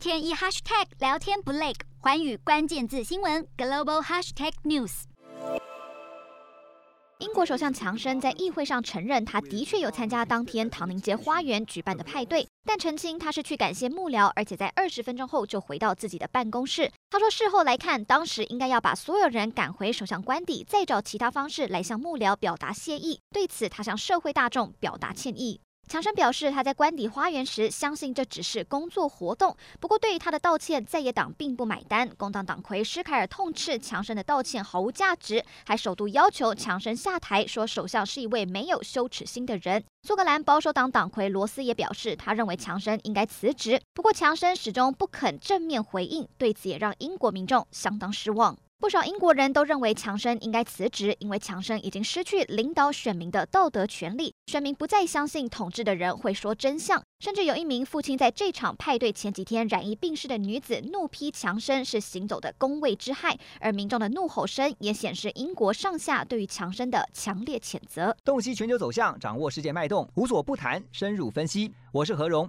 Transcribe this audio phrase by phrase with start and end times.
[0.00, 5.02] 天一 hashtag 聊天不累，寰宇关键字新闻 global hashtag news。
[7.18, 16.90] 英国首相强生在议会上承认，他的确有参加当天唐宁街花园举办的派对，但澄清他是去感谢幕僚，而且在二十分钟后就回到自己的办公室。
[17.10, 23.20] 他说，事后来看，当时应该要把所有人赶回首相官邸，再找其他方式来向幕僚表达谢意。
[23.30, 25.60] 对此，他向社会大众表达歉意。
[25.90, 29.56] 强生表示，他在官邸花园时相信这只是工作活动。
[29.80, 32.08] 不过，对于他的道歉，在野党并不买单。
[32.16, 39.82] 工党党魁施凯尔痛斥强生的道歉毫无价值，还首度要求强生下台，说首相是一位没有羞耻心的人。
[40.06, 43.82] 苏格兰保守党党魁罗斯也表示，他认为强生应该辞职。
[43.92, 48.56] 不过，强生始终不肯正面回应，对此也让英国民众相当失望。
[48.80, 57.02] 不少英国人都认为强生应该辞职，因为强生已经失去领导选民的道德权利，选民不再相信统治的人会说真相。
[57.18, 68.16] 甚至有一名父亲在这场派对前几天染疫病逝的女子怒批强生是行走的公卫之害，而民众的怒吼声也显示英国上下对于强生的强烈谴责。
[68.24, 71.70] 洞悉全球走向，掌握世界脉动，无所不谈，深入分析。
[71.92, 72.48] 我是何荣。